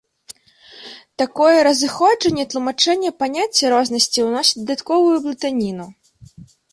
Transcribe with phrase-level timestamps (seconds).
[1.21, 5.87] Такое разыходжанне тлумачэння паняцця рознасці ўносіць дадатковую блытаніну.